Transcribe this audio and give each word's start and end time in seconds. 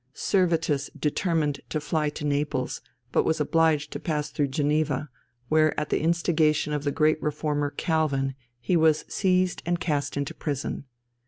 Servetus 0.15 0.89
determined 0.99 1.61
to 1.69 1.79
fly 1.79 2.09
to 2.09 2.25
Naples, 2.25 2.81
but 3.11 3.23
was 3.23 3.39
obliged 3.39 3.91
to 3.91 3.99
pass 3.99 4.31
through 4.31 4.47
Geneva, 4.47 5.09
where 5.47 5.79
at 5.79 5.89
the 5.91 6.01
instigation 6.01 6.73
of 6.73 6.83
the 6.83 6.91
great 6.91 7.21
Reformer 7.21 7.69
Calvin 7.69 8.33
he 8.59 8.75
was 8.75 9.05
seized 9.07 9.61
and 9.63 9.79
cast 9.79 10.17
into 10.17 10.33
prison. 10.33 10.85